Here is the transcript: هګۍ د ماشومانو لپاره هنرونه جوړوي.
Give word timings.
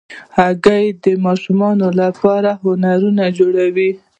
هګۍ 0.37 0.85
د 1.03 1.05
ماشومانو 1.25 1.87
لپاره 2.01 2.49
هنرونه 2.63 3.23
جوړوي. 3.37 3.89